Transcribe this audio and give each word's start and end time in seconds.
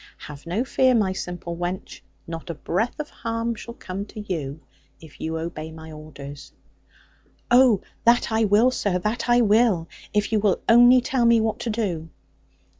Have 0.17 0.47
no 0.47 0.63
fear, 0.65 0.95
my 0.95 1.13
simple 1.13 1.55
wench; 1.55 2.01
not 2.25 2.49
a 2.49 2.55
breath 2.55 2.99
of 2.99 3.11
harm 3.11 3.53
shall 3.53 3.75
come 3.75 4.03
to 4.07 4.21
you, 4.21 4.59
if 4.99 5.21
you 5.21 5.37
obey 5.37 5.71
my 5.71 5.91
orders.' 5.91 6.53
'Oh, 7.51 7.81
that 8.03 8.31
I 8.31 8.45
will, 8.45 8.71
sir, 8.71 8.97
that 8.97 9.29
I 9.29 9.41
will: 9.41 9.87
if 10.11 10.31
you 10.31 10.39
will 10.39 10.63
only 10.67 11.01
tell 11.01 11.25
me 11.25 11.39
what 11.39 11.59
to 11.59 11.69
do.' 11.69 12.09